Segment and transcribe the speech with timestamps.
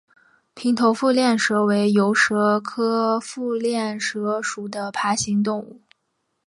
[0.55, 5.79] 平头腹链蛇为游蛇科腹链蛇属的爬行动物。